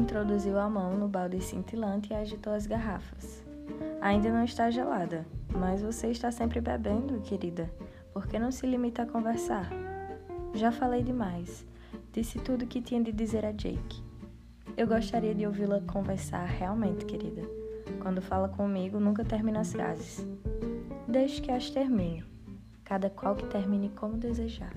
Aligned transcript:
introduziu 0.00 0.58
a 0.58 0.68
mão 0.68 0.96
no 0.96 1.06
balde 1.06 1.40
cintilante 1.42 2.10
e 2.10 2.16
agitou 2.16 2.54
as 2.54 2.66
garrafas. 2.66 3.44
Ainda 4.00 4.30
não 4.30 4.44
está 4.44 4.70
gelada, 4.70 5.26
mas 5.52 5.82
você 5.82 6.08
está 6.10 6.32
sempre 6.32 6.60
bebendo, 6.60 7.20
querida. 7.20 7.70
Por 8.12 8.26
que 8.26 8.38
não 8.38 8.50
se 8.50 8.66
limita 8.66 9.02
a 9.02 9.06
conversar? 9.06 9.70
Já 10.54 10.72
falei 10.72 11.02
demais. 11.02 11.66
Disse 12.12 12.38
tudo 12.38 12.64
o 12.64 12.66
que 12.66 12.80
tinha 12.80 13.02
de 13.02 13.12
dizer 13.12 13.44
a 13.44 13.52
Jake. 13.52 14.02
Eu 14.76 14.86
gostaria 14.86 15.34
de 15.34 15.46
ouvi-la 15.46 15.80
conversar 15.82 16.46
realmente, 16.46 17.04
querida. 17.04 17.42
Quando 18.00 18.22
fala 18.22 18.48
comigo, 18.48 18.98
nunca 18.98 19.22
termina 19.22 19.60
as 19.60 19.72
frases. 19.72 20.26
Deixe 21.06 21.42
que 21.42 21.52
as 21.52 21.70
termine. 21.70 22.24
Cada 22.84 23.10
qual 23.10 23.36
que 23.36 23.46
termine 23.46 23.90
como 23.90 24.16
desejar. 24.16 24.72